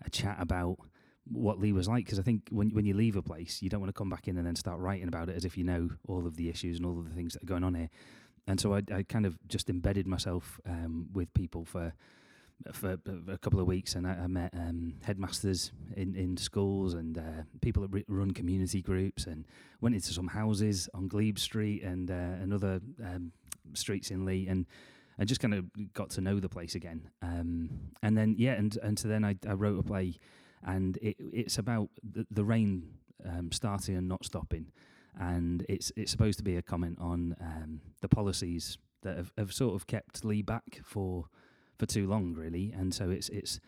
a 0.04 0.10
chat 0.10 0.36
about 0.40 0.76
what 1.24 1.58
Leigh 1.58 1.72
was 1.72 1.88
like. 1.88 2.04
Because 2.04 2.20
I 2.20 2.22
think 2.22 2.48
when 2.50 2.70
when 2.70 2.86
you 2.86 2.94
leave 2.94 3.16
a 3.16 3.22
place, 3.22 3.60
you 3.60 3.68
don't 3.68 3.80
want 3.80 3.92
to 3.94 3.98
come 3.98 4.08
back 4.08 4.28
in 4.28 4.36
and 4.38 4.46
then 4.46 4.54
start 4.54 4.78
writing 4.78 5.08
about 5.08 5.28
it 5.28 5.36
as 5.36 5.44
if 5.44 5.58
you 5.58 5.64
know 5.64 5.90
all 6.06 6.26
of 6.26 6.36
the 6.36 6.48
issues 6.48 6.76
and 6.76 6.86
all 6.86 6.98
of 6.98 7.08
the 7.08 7.14
things 7.14 7.34
that 7.34 7.42
are 7.42 7.46
going 7.46 7.64
on 7.64 7.74
here. 7.74 7.90
And 8.46 8.60
so 8.60 8.74
I, 8.74 8.82
I 8.94 9.02
kind 9.02 9.26
of 9.26 9.36
just 9.48 9.68
embedded 9.68 10.06
myself 10.06 10.60
um, 10.66 11.08
with 11.12 11.32
people 11.34 11.64
for 11.64 11.92
for 12.72 12.98
a 13.28 13.38
couple 13.38 13.60
of 13.60 13.66
weeks, 13.66 13.94
and 13.94 14.06
I, 14.06 14.12
I 14.12 14.26
met 14.26 14.52
um, 14.54 14.94
headmasters 15.02 15.72
in, 15.96 16.14
in 16.14 16.36
schools 16.36 16.94
and 16.94 17.18
uh, 17.18 17.42
people 17.60 17.86
that 17.86 18.04
run 18.08 18.32
community 18.32 18.82
groups, 18.82 19.26
and 19.26 19.46
went 19.80 19.94
into 19.94 20.12
some 20.12 20.28
houses 20.28 20.88
on 20.94 21.08
Glebe 21.08 21.38
Street 21.38 21.82
and 21.82 22.10
uh, 22.10 22.14
and 22.14 22.52
other 22.52 22.80
um, 23.04 23.32
streets 23.74 24.10
in 24.10 24.24
Leigh, 24.24 24.46
and 24.48 24.66
and 25.18 25.28
just 25.28 25.40
kind 25.40 25.54
of 25.54 25.64
got 25.92 26.10
to 26.10 26.20
know 26.20 26.40
the 26.40 26.48
place 26.48 26.74
again. 26.74 27.08
Um, 27.22 27.70
and 28.02 28.16
then 28.16 28.34
yeah, 28.38 28.52
and 28.52 28.76
and 28.82 28.98
so 28.98 29.08
then 29.08 29.24
I, 29.24 29.36
I 29.48 29.52
wrote 29.52 29.78
a 29.78 29.82
play, 29.82 30.14
and 30.64 30.96
it, 31.02 31.16
it's 31.18 31.58
about 31.58 31.88
the, 32.02 32.26
the 32.30 32.44
rain 32.44 32.94
um, 33.24 33.52
starting 33.52 33.96
and 33.96 34.08
not 34.08 34.24
stopping, 34.24 34.72
and 35.18 35.64
it's 35.68 35.92
it's 35.96 36.10
supposed 36.10 36.38
to 36.38 36.44
be 36.44 36.56
a 36.56 36.62
comment 36.62 36.98
on 37.00 37.36
um, 37.40 37.80
the 38.00 38.08
policies 38.08 38.78
that 39.02 39.16
have, 39.16 39.32
have 39.38 39.52
sort 39.52 39.74
of 39.74 39.86
kept 39.86 40.24
Leigh 40.24 40.42
back 40.42 40.80
for 40.84 41.26
for 41.80 41.86
too 41.86 42.06
long, 42.06 42.34
really. 42.34 42.72
And 42.76 42.94
so 42.94 43.10
it's 43.10 43.28
it's 43.30 43.58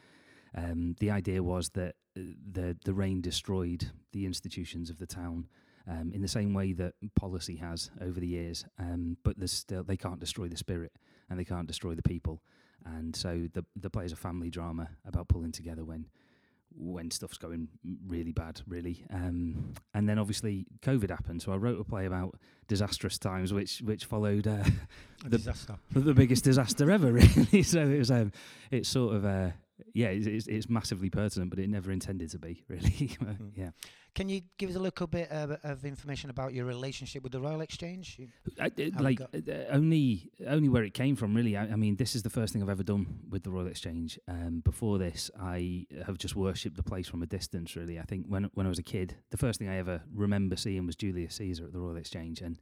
um, 0.54 0.94
the 1.00 1.10
idea 1.10 1.42
was 1.42 1.70
that 1.70 1.94
uh, 2.16 2.20
the 2.52 2.76
the 2.84 2.94
rain 2.94 3.20
destroyed 3.20 3.90
the 4.12 4.26
institutions 4.26 4.90
of 4.90 4.98
the 4.98 5.06
town. 5.06 5.48
Um, 5.88 6.12
in 6.14 6.22
the 6.22 6.28
same 6.28 6.54
way 6.54 6.72
that 6.74 6.94
policy 7.16 7.56
has 7.56 7.90
over 8.00 8.20
the 8.20 8.26
years, 8.28 8.64
um, 8.78 9.16
but 9.24 9.36
there's 9.36 9.50
still 9.50 9.82
they 9.82 9.96
can't 9.96 10.20
destroy 10.20 10.46
the 10.46 10.56
spirit 10.56 10.92
and 11.28 11.40
they 11.40 11.44
can't 11.44 11.66
destroy 11.66 11.96
the 11.96 12.02
people, 12.02 12.40
and 12.84 13.16
so 13.16 13.48
the 13.52 13.64
the 13.74 13.90
play 13.90 14.04
is 14.04 14.12
a 14.12 14.16
family 14.16 14.48
drama 14.48 14.90
about 15.04 15.26
pulling 15.26 15.50
together 15.50 15.84
when 15.84 16.06
when 16.76 17.10
stuff's 17.10 17.38
going 17.38 17.68
really 18.06 18.32
bad, 18.32 18.60
really. 18.66 19.04
Um, 19.10 19.74
and 19.94 20.08
then 20.08 20.18
obviously 20.18 20.66
COVID 20.82 21.10
happened, 21.10 21.42
so 21.42 21.52
I 21.52 21.56
wrote 21.56 21.80
a 21.80 21.84
play 21.84 22.06
about 22.06 22.36
disastrous 22.68 23.18
times, 23.18 23.52
which 23.52 23.80
which 23.84 24.04
followed 24.04 24.46
uh, 24.46 24.64
The- 25.24 25.28
the 25.92 26.14
biggest 26.14 26.44
disaster 26.44 26.90
ever, 26.90 27.12
really. 27.12 27.62
So 27.62 27.80
it 27.82 27.98
was 27.98 28.10
um, 28.10 28.32
it's 28.70 28.88
sort 28.88 29.16
of 29.16 29.24
uh, 29.24 29.50
yeah, 29.94 30.08
it's, 30.08 30.26
it's, 30.26 30.46
it's 30.46 30.68
massively 30.68 31.10
pertinent, 31.10 31.50
but 31.50 31.58
it 31.58 31.68
never 31.68 31.90
intended 31.92 32.30
to 32.30 32.38
be, 32.38 32.64
really. 32.68 33.16
Uh, 33.20 33.24
Mm. 33.32 33.50
yeah, 33.54 33.70
Can 34.14 34.28
you 34.28 34.42
give 34.58 34.68
us 34.70 34.76
a 34.76 34.80
little 34.80 35.06
bit 35.06 35.30
of, 35.30 35.52
of 35.64 35.84
information 35.84 36.28
about 36.30 36.52
your 36.52 36.64
relationship 36.66 37.22
with 37.22 37.32
the 37.32 37.40
Royal 37.40 37.60
Exchange? 37.62 38.20
I, 38.60 38.70
it- 38.76 39.00
like 39.00 39.20
uh, 39.20 39.26
only 39.70 40.30
only 40.46 40.68
where 40.68 40.84
it 40.84 40.92
came 40.94 41.16
from, 41.16 41.34
really. 41.34 41.56
I, 41.56 41.62
I 41.64 41.76
mean, 41.76 41.96
this 41.96 42.14
is 42.14 42.22
the 42.22 42.30
first 42.30 42.52
thing 42.52 42.62
I've 42.62 42.68
ever 42.68 42.82
done 42.82 43.06
with 43.30 43.42
the 43.44 43.50
Royal 43.50 43.68
Exchange. 43.68 44.18
Um, 44.28 44.60
before 44.64 44.98
this, 44.98 45.30
I 45.40 45.86
have 46.06 46.18
just 46.18 46.36
worshipped 46.36 46.76
the 46.76 46.82
place 46.82 47.08
from 47.08 47.22
a 47.22 47.26
distance. 47.26 47.74
Really, 47.76 47.98
I 47.98 48.02
think 48.04 48.26
when 48.28 48.50
when 48.54 48.66
I 48.66 48.68
was 48.68 48.78
a 48.78 48.82
kid, 48.82 49.16
the 49.30 49.38
first 49.38 49.58
thing 49.58 49.68
I 49.68 49.76
ever 49.78 50.02
remember 50.14 50.56
seeing 50.56 50.84
was 50.86 50.96
Julius 50.96 51.36
Caesar 51.36 51.64
at 51.64 51.72
the 51.72 51.78
Royal 51.80 51.96
Exchange, 51.96 52.42
and 52.42 52.58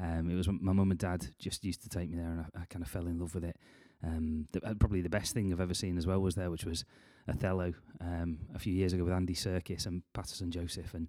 um, 0.00 0.30
it 0.30 0.34
was 0.34 0.48
my 0.48 0.72
mum 0.72 0.90
and 0.90 0.98
dad 0.98 1.26
just 1.38 1.64
used 1.64 1.82
to 1.82 1.88
take 1.88 2.08
me 2.10 2.16
there, 2.16 2.30
and 2.30 2.40
I, 2.40 2.62
I 2.62 2.64
kind 2.70 2.82
of 2.82 2.88
fell 2.90 3.06
in 3.06 3.18
love 3.18 3.34
with 3.34 3.44
it. 3.44 3.56
Um, 4.06 4.46
the, 4.52 4.62
uh, 4.66 4.74
probably 4.74 5.00
the 5.00 5.08
best 5.08 5.32
thing 5.34 5.52
I've 5.52 5.60
ever 5.60 5.74
seen 5.74 5.96
as 5.96 6.06
well 6.06 6.20
was 6.20 6.34
there, 6.34 6.50
which 6.50 6.64
was 6.64 6.84
Othello 7.28 7.72
um, 8.00 8.38
a 8.54 8.58
few 8.58 8.72
years 8.74 8.92
ago 8.92 9.04
with 9.04 9.14
Andy 9.14 9.34
Serkis 9.34 9.86
and 9.86 10.02
Paterson 10.12 10.50
Joseph 10.50 10.92
and 10.94 11.08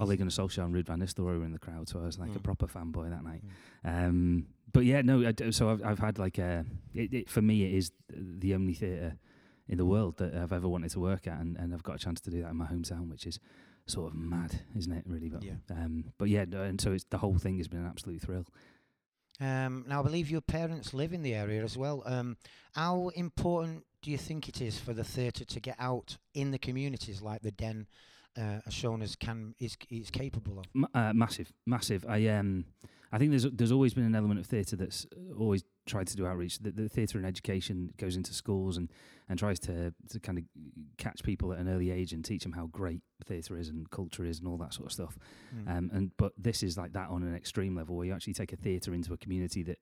Ole 0.00 0.08
Amazing. 0.08 0.18
Gunnar 0.18 0.30
Solskjaer 0.30 0.64
and 0.64 0.74
Ruud 0.74 0.86
van 0.86 0.98
Nistelrooy 1.00 1.38
were 1.38 1.44
in 1.44 1.52
the 1.52 1.58
crowd, 1.58 1.88
so 1.88 2.00
I 2.00 2.04
was 2.06 2.18
like 2.18 2.30
a 2.34 2.38
Mm. 2.38 2.42
proper 2.42 2.66
fanboy 2.66 3.08
that 3.10 3.24
night. 3.24 3.42
Mm. 3.84 4.08
Um, 4.08 4.46
but 4.72 4.84
yeah, 4.84 5.00
no. 5.02 5.26
I 5.26 5.32
d 5.32 5.50
so 5.52 5.70
I've 5.70 5.82
I've 5.84 5.98
had 6.00 6.18
like 6.18 6.38
a 6.38 6.64
it, 6.92 7.12
it, 7.14 7.30
for 7.30 7.40
me 7.40 7.64
it 7.64 7.72
is 7.74 7.92
the 8.10 8.54
only 8.54 8.74
theatre 8.74 9.16
in 9.68 9.78
the 9.78 9.86
world 9.86 10.16
that 10.18 10.34
I've 10.34 10.52
ever 10.52 10.68
wanted 10.68 10.90
to 10.90 11.00
work 11.00 11.26
at, 11.26 11.40
and, 11.40 11.56
and 11.56 11.72
I've 11.72 11.82
got 11.84 11.96
a 11.96 11.98
chance 11.98 12.20
to 12.22 12.30
do 12.30 12.42
that 12.42 12.50
in 12.50 12.56
my 12.56 12.66
hometown, 12.66 13.08
which 13.08 13.26
is 13.26 13.38
sort 13.86 14.12
of 14.12 14.18
mad, 14.18 14.60
isn't 14.76 14.92
it? 14.92 15.04
Really, 15.06 15.28
but 15.28 15.42
Yeah. 15.44 15.54
um, 15.70 16.12
but 16.18 16.28
yeah, 16.28 16.42
and 16.52 16.80
so 16.80 16.92
it's 16.92 17.04
the 17.04 17.18
whole 17.18 17.38
thing 17.38 17.56
has 17.58 17.68
been 17.68 17.80
an 17.80 17.86
absolute 17.86 18.20
thrill. 18.22 18.44
Um, 19.40 19.84
now, 19.86 20.00
I 20.00 20.02
believe 20.02 20.30
your 20.30 20.40
parents 20.40 20.94
live 20.94 21.12
in 21.12 21.22
the 21.22 21.34
area 21.34 21.62
as 21.62 21.76
well. 21.76 22.02
Um, 22.06 22.36
how 22.72 23.08
important 23.14 23.84
do 24.02 24.10
you 24.10 24.18
think 24.18 24.48
it 24.48 24.60
is 24.60 24.78
for 24.78 24.94
the 24.94 25.04
theatre 25.04 25.44
to 25.44 25.60
get 25.60 25.76
out 25.78 26.16
in 26.34 26.50
the 26.50 26.58
communities 26.58 27.20
like 27.20 27.42
the 27.42 27.50
Den 27.50 27.86
uh, 28.36 28.60
has 28.64 28.74
shown 28.74 29.02
us 29.02 29.16
can 29.16 29.54
is 29.58 29.76
is 29.90 30.10
capable 30.10 30.58
of. 30.58 30.66
Ma- 30.74 30.88
uh, 30.94 31.12
massive, 31.12 31.52
massive. 31.66 32.04
I 32.08 32.26
um, 32.28 32.66
I 33.12 33.18
think 33.18 33.30
there's 33.30 33.46
there's 33.50 33.72
always 33.72 33.94
been 33.94 34.04
an 34.04 34.14
element 34.14 34.40
of 34.40 34.46
theatre 34.46 34.76
that's 34.76 35.06
uh, 35.06 35.34
always 35.38 35.64
tried 35.86 36.06
to 36.08 36.16
do 36.16 36.26
outreach. 36.26 36.58
The, 36.58 36.70
the 36.70 36.88
theatre 36.88 37.18
and 37.18 37.26
education 37.26 37.90
goes 37.96 38.16
into 38.16 38.34
schools 38.34 38.76
and, 38.76 38.90
and 39.28 39.38
tries 39.38 39.58
to 39.60 39.94
to 40.10 40.20
kind 40.20 40.38
of 40.38 40.44
catch 40.98 41.22
people 41.22 41.52
at 41.52 41.58
an 41.58 41.68
early 41.68 41.90
age 41.90 42.12
and 42.12 42.24
teach 42.24 42.42
them 42.42 42.52
how 42.52 42.66
great 42.66 43.00
theatre 43.24 43.56
is 43.56 43.68
and 43.68 43.90
culture 43.90 44.24
is 44.24 44.38
and 44.40 44.48
all 44.48 44.58
that 44.58 44.74
sort 44.74 44.86
of 44.86 44.92
stuff. 44.92 45.18
Mm. 45.54 45.76
Um, 45.78 45.90
and 45.94 46.10
but 46.16 46.32
this 46.36 46.62
is 46.62 46.76
like 46.76 46.92
that 46.92 47.08
on 47.08 47.22
an 47.22 47.34
extreme 47.34 47.74
level 47.74 47.96
where 47.96 48.06
you 48.06 48.12
actually 48.12 48.34
take 48.34 48.52
a 48.52 48.56
theatre 48.56 48.92
into 48.92 49.12
a 49.12 49.16
community 49.16 49.62
that 49.62 49.78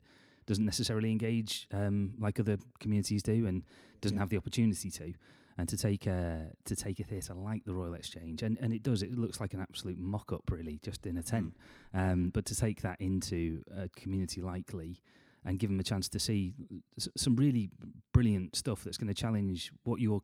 doesn't 0.47 0.65
necessarily 0.67 1.11
engage 1.11 1.67
um, 1.73 2.13
like 2.19 2.39
other 2.39 2.59
communities 2.79 3.23
do 3.23 3.47
and 3.47 3.63
doesn't 4.03 4.17
Yeah. 4.17 4.23
have 4.23 4.29
the 4.29 4.37
opportunity 4.37 4.91
to. 4.91 5.15
And 5.57 5.69
to 5.69 5.77
take 5.77 6.05
a 6.09 6.51
to 6.65 6.75
take 6.75 6.99
a 6.99 7.05
theatre 7.05 7.33
like 7.33 7.65
the 7.65 7.73
Royal 7.75 7.95
Exchange, 7.95 8.43
and, 8.43 8.59
and 8.61 8.73
it 8.75 8.83
does. 8.83 9.05
It 9.05 9.17
looks 9.17 9.41
like 9.41 9.55
an 9.55 9.61
absolute 9.61 10.01
mock 10.01 10.33
up, 10.33 10.51
really, 10.51 10.81
just 10.83 11.07
in 11.07 11.17
a 11.17 11.23
tent. 11.23 11.55
Um, 11.95 12.31
but 12.35 12.45
to 12.47 12.57
take 12.57 12.83
that 12.83 13.01
into 13.01 13.63
a 13.73 13.89
community 13.91 14.41
like 14.43 14.75
Leigh 14.75 14.97
and 15.45 15.59
give 15.59 15.71
them 15.71 15.81
a 15.81 15.85
chance 15.85 16.09
to 16.09 16.19
see 16.19 16.55
s- 16.99 17.09
some 17.17 17.37
really 17.37 17.71
brilliant 18.13 18.57
stuff 18.57 18.85
that's 18.85 18.97
going 18.97 19.09
to 19.09 19.15
challenge 19.15 19.73
what 19.85 20.01
your 20.01 20.23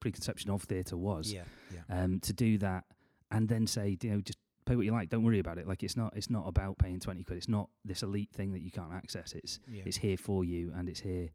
preconception 0.00 0.50
of 0.50 0.62
theatre 0.62 0.96
was. 0.96 1.32
Yeah, 1.32 1.44
yeah. 1.72 2.02
Um, 2.02 2.20
to 2.20 2.32
do 2.32 2.58
that 2.58 2.84
and 3.30 3.48
then 3.48 3.66
say, 3.66 3.96
you 4.02 4.10
know, 4.10 4.20
just 4.20 4.38
pay 4.66 4.76
what 4.76 4.84
you 4.84 4.92
like. 4.92 5.10
Don't 5.10 5.24
worry 5.24 5.38
about 5.38 5.58
it. 5.58 5.68
Like 5.68 5.82
it's 5.82 5.96
not 5.96 6.16
it's 6.16 6.30
not 6.30 6.46
about 6.46 6.78
paying 6.78 7.00
twenty 7.00 7.22
quid. 7.22 7.38
It's 7.38 7.48
not 7.48 7.68
this 7.84 8.02
elite 8.02 8.30
thing 8.32 8.52
that 8.52 8.62
you 8.62 8.70
can't 8.70 8.92
access. 8.92 9.32
It's 9.32 9.60
yeah. 9.70 9.82
it's 9.84 9.98
here 9.98 10.16
for 10.16 10.44
you 10.44 10.72
and 10.76 10.88
it's 10.88 11.00
here 11.00 11.30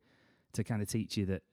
to 0.54 0.64
kind 0.64 0.82
of 0.82 0.88
teach 0.88 1.18
you 1.18 1.26
that 1.28 1.44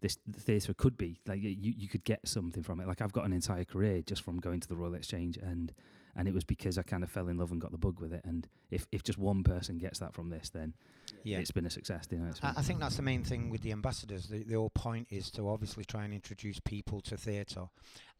this 0.00 0.16
theatre 0.32 0.72
could 0.74 0.96
be 0.96 1.20
like 1.26 1.42
you 1.42 1.50
you 1.76 1.88
could 1.88 2.04
get 2.04 2.20
something 2.26 2.62
from 2.62 2.80
it 2.80 2.86
like 2.86 3.02
I've 3.02 3.12
got 3.12 3.24
an 3.24 3.32
entire 3.32 3.64
career 3.64 4.00
just 4.00 4.22
from 4.22 4.38
going 4.38 4.60
to 4.60 4.68
the 4.68 4.76
Royal 4.76 4.94
Exchange 4.94 5.36
and 5.36 5.72
and 6.18 6.28
it 6.28 6.34
was 6.34 6.44
because 6.44 6.76
I 6.76 6.82
kind 6.82 7.02
of 7.02 7.10
fell 7.10 7.28
in 7.28 7.38
love 7.38 7.52
and 7.52 7.60
got 7.60 7.72
the 7.72 7.78
bug 7.78 8.00
with 8.00 8.12
it 8.12 8.22
and 8.24 8.46
if 8.70 8.86
if 8.92 9.02
just 9.02 9.18
one 9.18 9.42
person 9.42 9.78
gets 9.78 10.00
that 10.00 10.12
from 10.12 10.28
this 10.28 10.50
then 10.50 10.74
yeah. 11.22 11.38
it's 11.38 11.50
been 11.52 11.64
a 11.64 11.70
success 11.70 12.06
you 12.10 12.18
know 12.18 12.30
I, 12.42 12.54
I 12.58 12.62
think 12.62 12.80
that's 12.80 12.96
the 12.96 13.02
main 13.02 13.24
thing 13.24 13.50
with 13.50 13.62
the 13.62 13.72
ambassadors. 13.72 14.26
The, 14.26 14.42
the 14.42 14.54
whole 14.54 14.70
point 14.70 15.08
is 15.10 15.30
to 15.32 15.48
obviously 15.48 15.84
try 15.84 16.04
and 16.04 16.12
introduce 16.12 16.60
people 16.60 17.00
to 17.02 17.16
theatre 17.16 17.68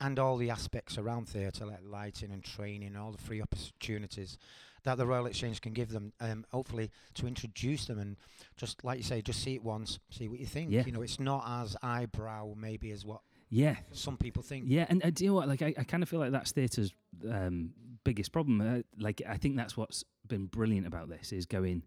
and 0.00 0.18
all 0.18 0.36
the 0.36 0.50
aspects 0.50 0.98
around 0.98 1.28
theatre, 1.28 1.66
like 1.66 1.80
lighting 1.84 2.30
and 2.32 2.42
training, 2.42 2.96
all 2.96 3.12
the 3.12 3.18
free 3.18 3.42
opportunities 3.42 4.38
that 4.84 4.96
the 4.96 5.06
Royal 5.06 5.26
Exchange 5.26 5.60
can 5.60 5.72
give 5.72 5.90
them. 5.90 6.12
Um, 6.20 6.44
hopefully, 6.52 6.90
to 7.14 7.26
introduce 7.26 7.86
them 7.86 7.98
and 7.98 8.16
just 8.56 8.84
like 8.84 8.98
you 8.98 9.04
say, 9.04 9.22
just 9.22 9.42
see 9.42 9.54
it 9.54 9.62
once, 9.62 9.98
see 10.10 10.28
what 10.28 10.38
you 10.38 10.46
think. 10.46 10.70
Yeah. 10.70 10.84
You 10.86 10.92
know, 10.92 11.02
it's 11.02 11.20
not 11.20 11.44
as 11.46 11.76
eyebrow 11.82 12.54
maybe 12.56 12.90
as 12.92 13.04
what 13.04 13.20
yeah 13.48 13.76
some 13.92 14.16
people 14.16 14.42
think. 14.42 14.64
Yeah, 14.66 14.86
and 14.88 15.04
uh, 15.04 15.10
do 15.10 15.24
you 15.24 15.30
know 15.30 15.36
what? 15.36 15.48
Like, 15.48 15.62
I, 15.62 15.74
I 15.78 15.84
kind 15.84 16.02
of 16.02 16.08
feel 16.08 16.20
like 16.20 16.32
that's 16.32 16.52
theatre's 16.52 16.92
um, 17.30 17.70
biggest 18.04 18.32
problem. 18.32 18.60
Uh, 18.60 18.82
like, 18.98 19.22
I 19.28 19.36
think 19.36 19.56
that's 19.56 19.76
what's 19.76 20.04
been 20.26 20.46
brilliant 20.46 20.86
about 20.86 21.08
this 21.08 21.32
is 21.32 21.46
going. 21.46 21.82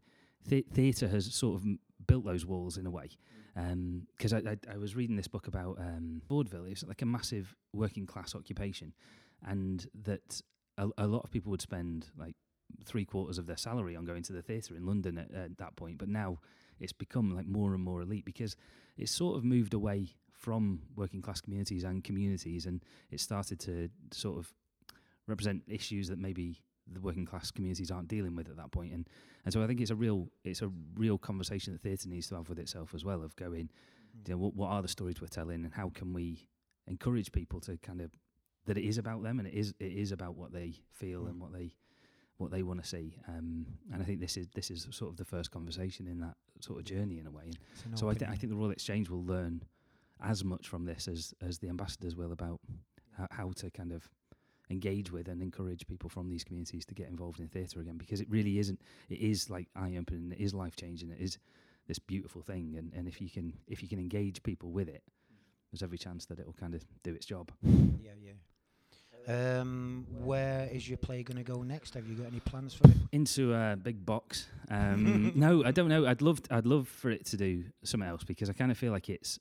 The- 0.48 0.66
theatre 0.74 1.08
has 1.08 1.34
sort 1.34 1.62
of 1.62 1.68
built 2.08 2.26
those 2.26 2.46
walls 2.46 2.78
in 2.78 2.86
a 2.86 2.92
way. 2.92 3.10
Because 3.54 4.34
I, 4.34 4.38
I, 4.38 4.58
I 4.74 4.78
was 4.78 4.96
reading 4.96 5.18
this 5.18 5.28
book 5.28 5.48
about 5.48 5.78
um, 5.78 6.22
vaudeville. 6.28 6.66
It's 6.66 6.84
like 6.84 7.02
a 7.02 7.06
massive 7.06 7.56
working 7.74 8.06
class 8.08 8.34
occupation, 8.34 8.94
and 9.46 9.86
that 10.04 10.42
a, 10.78 10.88
a 10.98 11.06
lot 11.08 11.24
of 11.24 11.32
people 11.32 11.52
would 11.52 11.62
spend 11.62 12.08
like 12.18 12.36
three 12.86 13.06
quarters 13.06 13.38
of 13.38 13.48
their 13.48 13.58
salary 13.58 13.96
on 13.96 14.06
going 14.06 14.24
to 14.24 14.34
the 14.34 14.42
theatre 14.42 14.76
in 14.76 14.86
London 14.86 15.18
at, 15.18 15.34
at 15.34 15.58
that 15.58 15.76
point. 15.76 15.98
But 15.98 16.08
now 16.08 16.40
it's 16.80 16.94
become 16.94 17.36
like 17.36 17.48
more 17.48 17.74
and 17.74 17.84
more 17.84 18.02
elite 18.02 18.26
because 18.26 18.56
it's 18.98 19.12
sort 19.12 19.38
of 19.38 19.44
moved 19.44 19.74
away 19.74 20.16
from 20.42 20.82
working 20.96 21.22
class 21.22 21.40
communities 21.42 21.84
and 21.84 22.04
communities, 22.04 22.66
and 22.66 22.84
it 23.12 23.20
started 23.20 23.60
to 23.62 23.90
sort 24.12 24.38
of 24.40 24.52
represent 25.28 25.62
issues 25.68 26.08
that 26.10 26.18
maybe 26.20 26.60
the 26.92 27.00
working 27.00 27.26
class 27.26 27.52
communities 27.52 27.92
aren't 27.92 28.08
dealing 28.08 28.36
with 28.36 28.50
at 28.50 28.58
that 28.58 28.72
point. 28.72 28.92
And 28.94 29.08
and 29.46 29.54
so 29.54 29.64
I 29.64 29.68
think 29.68 29.80
it's 29.82 29.92
a 29.92 29.96
real 29.96 30.28
it's 30.44 30.62
a 30.62 30.72
real 30.96 31.18
conversation 31.18 31.74
that 31.74 31.82
theatre 31.82 32.10
needs 32.10 32.28
to 32.30 32.36
have 32.36 32.50
with 32.50 32.60
itself 32.60 32.94
as 32.94 33.06
well 33.06 33.24
of 33.24 33.36
going, 33.36 33.70
you 34.26 34.34
know, 34.34 34.38
what, 34.38 34.56
what 34.56 34.70
are 34.70 34.82
the 34.82 34.88
stories 34.88 35.22
we're 35.22 35.28
telling, 35.28 35.64
and 35.64 35.74
how 35.74 35.90
can 35.94 36.12
we 36.14 36.48
encourage 36.88 37.32
people 37.32 37.60
to 37.62 37.78
kind 37.78 38.02
of 38.02 38.12
that 38.66 38.78
it 38.78 38.84
is 38.84 38.98
about 38.98 39.22
them 39.24 39.40
and 39.40 39.48
it 39.48 39.54
is 39.54 39.74
it 39.80 39.92
is 39.94 40.12
about 40.12 40.36
what 40.36 40.52
they 40.52 40.74
feel 40.92 41.22
Mm. 41.24 41.30
and 41.30 41.40
what 41.42 41.54
they 41.54 41.72
what 42.38 42.50
they 42.52 42.64
want 42.64 42.82
to 42.82 42.88
see. 42.90 43.16
Um, 43.28 43.68
and 43.94 44.02
I 44.02 44.06
think 44.06 44.20
this 44.20 44.36
is 44.38 44.48
this 44.56 44.72
is 44.72 44.88
sort 44.92 45.12
of 45.12 45.18
the 45.18 45.26
first 45.26 45.52
conversation 45.52 46.08
in 46.08 46.20
that 46.22 46.36
sort 46.60 46.80
of 46.80 46.86
journey 46.86 47.20
in 47.20 47.28
a 47.28 47.32
way. 47.32 47.52
And 47.86 47.98
so 47.98 48.10
I, 48.10 48.16
th- 48.16 48.30
I 48.32 48.36
think 48.36 48.50
the 48.52 48.58
Royal 48.58 48.72
Exchange 48.72 49.10
will 49.10 49.24
learn 49.24 49.64
as 50.24 50.44
much 50.44 50.68
from 50.68 50.86
this 50.86 51.08
as 51.08 51.34
as 51.42 51.60
the 51.60 51.70
ambassadors 51.70 52.16
will 52.16 52.32
about 52.32 52.60
how, 53.18 53.28
how 53.32 53.52
to 53.56 53.70
kind 53.72 53.92
of 53.92 54.10
engage 54.70 55.12
with 55.12 55.28
and 55.28 55.42
encourage 55.42 55.86
people 55.86 56.10
from 56.10 56.30
these 56.30 56.44
communities 56.44 56.86
to 56.86 56.94
get 56.94 57.10
involved 57.10 57.40
in 57.40 57.48
theatre 57.48 57.82
again 57.82 57.98
because 57.98 58.22
it 58.22 58.30
really 58.30 58.58
isn't 58.58 58.80
it 59.10 59.20
is 59.20 59.50
like 59.50 59.68
eye 59.76 59.96
opening 60.00 60.32
it 60.32 60.40
is 60.40 60.54
life 60.54 60.76
changing 60.78 61.10
it 61.12 61.20
is 61.20 61.38
this 61.88 62.00
beautiful 62.00 62.42
thing 62.42 62.76
and, 62.78 62.94
and 62.94 63.08
if 63.08 63.20
you 63.20 63.30
can 63.30 63.54
if 63.68 63.82
you 63.84 63.90
can 63.90 64.00
engage 64.00 64.42
people 64.44 64.72
with 64.72 64.88
it 64.88 65.04
there's 65.72 65.84
every 65.84 65.98
chance 65.98 66.26
that 66.26 66.40
it 66.40 66.46
will 66.46 66.54
kind 66.54 66.74
of 66.74 66.84
do 67.04 67.14
its 67.14 67.26
job 67.26 67.52
Yeah, 67.64 68.12
yeah. 68.24 68.32
Um, 69.28 70.08
where 70.24 70.68
is 70.72 70.90
your 70.90 70.98
play 70.98 71.22
going 71.22 71.38
to 71.38 71.44
go 71.44 71.62
next? 71.62 71.94
Have 71.94 72.08
you 72.08 72.16
got 72.16 72.26
any 72.26 72.40
plans 72.40 72.74
for 72.74 72.88
it? 72.90 72.98
into 73.12 73.54
a 73.54 73.76
big 73.76 74.04
box 74.06 74.48
um, 74.72 75.32
no 75.36 75.64
I 75.66 75.72
don't 75.72 75.90
know 75.90 76.06
I'd 76.06 76.22
love 76.22 76.42
I'd 76.50 76.66
love 76.66 76.88
for 76.88 77.12
it 77.12 77.26
to 77.28 77.38
do 77.38 77.66
something 77.84 78.08
else 78.08 78.24
because 78.24 78.50
I 78.50 78.54
kind 78.54 78.72
of 78.72 78.78
feel 78.78 78.92
like 78.92 79.10
it's 79.10 79.38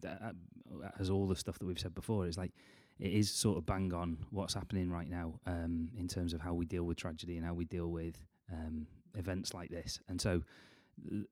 th- 0.00 0.14
uh, 0.22 0.88
as 0.98 1.10
all 1.10 1.26
the 1.26 1.36
stuff 1.36 1.58
that 1.58 1.66
we've 1.66 1.78
said 1.78 1.94
before 1.94 2.26
is 2.26 2.38
like 2.38 2.52
it 2.98 3.12
is 3.12 3.30
sort 3.30 3.58
of 3.58 3.66
bang 3.66 3.92
on 3.92 4.18
what's 4.30 4.54
happening 4.54 4.90
right 4.90 5.08
now 5.08 5.34
um, 5.46 5.88
in 5.98 6.06
terms 6.06 6.32
of 6.32 6.40
how 6.40 6.54
we 6.54 6.64
deal 6.64 6.84
with 6.84 6.96
tragedy 6.96 7.36
and 7.36 7.44
how 7.44 7.54
we 7.54 7.64
deal 7.64 7.88
with 7.88 8.16
um, 8.52 8.86
events 9.16 9.54
like 9.54 9.70
this. 9.70 9.98
And 10.08 10.20
so 10.20 10.42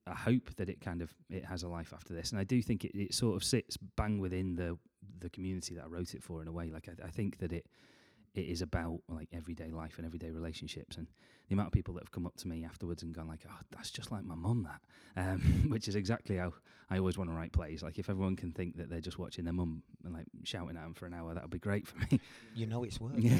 I 0.07 0.15
hope 0.15 0.55
that 0.57 0.69
it 0.69 0.81
kind 0.81 1.03
of 1.03 1.15
it 1.29 1.45
has 1.45 1.63
a 1.63 1.69
life 1.69 1.93
after 1.95 2.15
this. 2.15 2.33
And 2.33 2.41
I 2.41 2.45
do 2.45 2.61
think 2.63 2.85
it, 2.85 2.97
it 2.97 3.15
sort 3.15 3.37
of 3.37 3.45
sits 3.45 3.77
bang 3.97 4.19
within 4.19 4.57
the 4.57 4.79
the 5.21 5.31
community 5.31 5.75
that 5.75 5.85
I 5.85 5.89
wrote 5.89 6.15
it 6.15 6.23
for 6.23 6.43
in 6.43 6.49
a 6.49 6.53
way. 6.53 6.71
Like 6.71 6.89
I, 6.89 7.07
I 7.07 7.11
think 7.11 7.39
that 7.39 7.53
it 7.53 7.67
it 8.35 8.47
is 8.47 8.63
about 8.63 9.01
like 9.09 9.29
everyday 9.33 9.71
life 9.71 9.99
and 9.99 10.07
everyday 10.07 10.31
relationships 10.31 10.97
and 10.97 11.09
the 11.51 11.55
amount 11.55 11.67
of 11.67 11.73
people 11.73 11.93
that 11.95 12.01
have 12.05 12.13
come 12.13 12.27
up 12.27 12.37
to 12.37 12.47
me 12.47 12.65
afterwards 12.65 13.03
and 13.03 13.13
gone 13.13 13.27
like 13.27 13.41
oh 13.49 13.59
that's 13.73 13.91
just 13.91 14.13
like 14.13 14.25
my 14.25 14.37
mum 14.37 14.65
that 14.65 14.81
um, 15.21 15.41
which 15.69 15.89
is 15.89 15.97
exactly 15.97 16.37
how 16.37 16.53
I 16.89 16.99
always 16.99 17.19
want 17.19 17.29
to 17.29 17.35
write 17.35 17.53
plays 17.53 17.83
like 17.83 17.99
if 17.99 18.09
everyone 18.09 18.37
can 18.37 18.53
think 18.53 18.77
that 18.77 18.89
they're 18.89 19.01
just 19.01 19.19
watching 19.19 19.45
their 19.45 19.53
mum 19.53 19.83
and 20.05 20.15
like 20.15 20.27
shouting 20.45 20.77
at 20.77 20.85
them 20.85 20.95
for 20.95 21.07
an 21.07 21.13
hour 21.15 21.35
that 21.35 21.43
would 21.43 21.51
be 21.51 21.59
great 21.59 21.89
for 21.89 21.99
me 21.99 22.21
You 22.55 22.67
know 22.67 22.85
it's 22.85 23.01
work. 23.01 23.15
Yeah. 23.19 23.39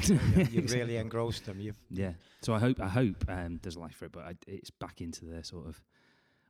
you 0.49 0.61
really 0.67 0.97
engrossed 0.97 1.45
them. 1.45 1.61
You've 1.61 1.77
yeah 1.89 2.11
so 2.41 2.53
I 2.53 2.59
hope 2.59 2.81
I 2.81 2.89
hope 2.89 3.23
um, 3.29 3.59
there's 3.63 3.77
life 3.77 3.95
for 3.95 4.05
it 4.05 4.11
but 4.11 4.23
I, 4.25 4.35
it's 4.45 4.69
back 4.69 4.99
into 4.99 5.23
the 5.25 5.41
sort 5.43 5.67
of 5.67 5.81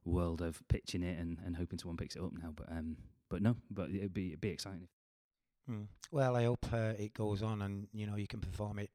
world 0.03 0.41
of 0.41 0.59
pitching 0.67 1.03
it 1.03 1.19
and, 1.19 1.37
and 1.45 1.55
hoping 1.55 1.77
someone 1.77 1.95
picks 1.97 2.15
it 2.15 2.23
up 2.23 2.33
now 2.33 2.51
but 2.55 2.71
um 2.71 2.97
but 3.29 3.43
no 3.43 3.55
but 3.69 3.91
it'd 3.91 4.13
be 4.15 4.29
it'd 4.29 4.41
be 4.41 4.49
exciting 4.49 4.87
Mm. 5.69 5.85
Well, 6.11 6.35
I 6.35 6.45
hope 6.45 6.65
uh, 6.73 6.93
it 6.97 7.13
goes 7.13 7.43
on 7.43 7.61
and 7.61 7.87
you 7.93 8.07
know 8.07 8.15
you 8.15 8.25
can 8.27 8.39
perform 8.39 8.79
it 8.79 8.89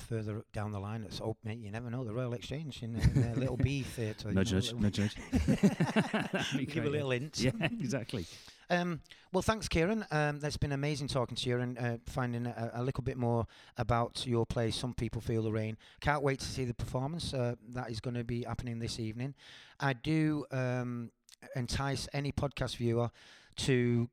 further 0.00 0.44
down 0.52 0.72
the 0.72 0.80
line. 0.80 1.06
Hope, 1.20 1.38
mate. 1.44 1.58
You 1.58 1.70
never 1.70 1.90
know. 1.90 2.04
The 2.04 2.12
Royal 2.12 2.32
Exchange 2.34 2.82
in, 2.82 2.96
uh, 2.96 3.00
in 3.14 3.32
a 3.32 3.34
little 3.40 3.56
B 3.68 3.82
theatre. 3.82 4.28
you 4.28 4.34
nudge 4.34 4.52
know, 4.52 4.58
nudge 4.58 4.72
little- 4.72 4.80
nudge 4.80 4.98
nudge 4.98 5.16
That'd 6.32 6.58
be 6.58 6.66
Give 6.66 6.84
a 6.84 6.90
little 6.90 7.10
hint. 7.10 7.38
yeah 7.40 7.50
exactly 7.60 8.26
Um, 8.70 9.00
well, 9.32 9.42
thanks, 9.42 9.66
Kieran. 9.68 10.04
Um, 10.10 10.40
that's 10.40 10.56
been 10.58 10.72
amazing 10.72 11.08
talking 11.08 11.36
to 11.36 11.48
you 11.48 11.58
and 11.58 11.78
uh, 11.78 11.96
finding 12.06 12.46
a, 12.46 12.70
a 12.74 12.82
little 12.82 13.02
bit 13.02 13.16
more 13.16 13.46
about 13.76 14.26
your 14.26 14.44
play. 14.46 14.70
Some 14.70 14.92
people 14.94 15.20
feel 15.20 15.42
the 15.42 15.50
rain. 15.52 15.76
Can't 16.00 16.22
wait 16.22 16.38
to 16.40 16.46
see 16.46 16.64
the 16.64 16.74
performance. 16.74 17.32
Uh, 17.34 17.54
that 17.70 17.90
is 17.90 18.00
going 18.00 18.14
to 18.14 18.24
be 18.24 18.42
happening 18.44 18.78
this 18.78 18.98
evening. 19.00 19.34
I 19.80 19.92
do 19.94 20.44
um, 20.50 21.10
entice 21.56 22.08
any 22.12 22.32
podcast 22.32 22.76
viewer 22.76 23.10
to 23.56 24.08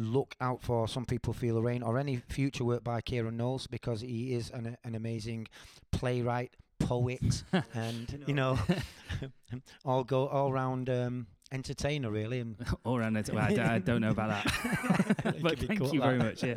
look 0.00 0.34
out 0.40 0.62
for 0.62 0.88
Some 0.88 1.04
People 1.04 1.32
Feel 1.32 1.54
the 1.56 1.62
Rain 1.62 1.82
or 1.82 1.98
any 1.98 2.16
future 2.28 2.64
work 2.64 2.82
by 2.84 3.00
Kieran 3.00 3.36
Knowles 3.36 3.66
because 3.66 4.00
he 4.00 4.34
is 4.34 4.50
an, 4.50 4.76
an 4.84 4.94
amazing 4.94 5.48
playwright, 5.92 6.54
poet, 6.78 7.42
and 7.74 8.24
you 8.26 8.34
know, 8.34 8.58
all 9.84 10.04
go 10.04 10.26
all 10.28 10.52
round 10.52 10.88
um, 10.90 11.26
entertainer 11.52 12.10
really. 12.10 12.40
And 12.40 12.56
all 12.84 12.96
around 12.98 13.16
it 13.16 13.30
well, 13.32 13.44
I, 13.44 13.54
d- 13.54 13.60
I 13.60 13.78
don't 13.78 14.00
know 14.00 14.10
about 14.10 14.44
that. 14.44 15.36
But 15.42 15.58
thank 15.58 15.92
you 15.92 16.00
very 16.00 16.18
much 16.18 16.42
yeah. 16.42 16.54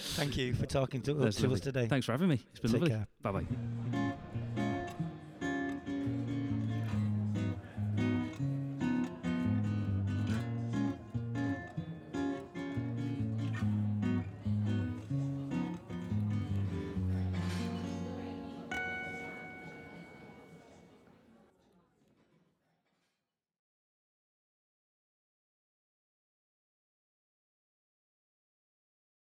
Thank 0.00 0.36
you 0.36 0.54
for 0.54 0.66
talking 0.66 1.02
to, 1.02 1.14
That's 1.14 1.36
to 1.36 1.52
us 1.52 1.60
today. 1.60 1.86
thanks 1.86 2.06
for 2.06 2.12
having 2.12 2.28
me. 2.28 2.40
It's 2.52 2.60
been 2.60 2.72
Take 2.72 2.90
lovely. 2.90 3.06
bye 3.22 3.32
bye 3.32 4.39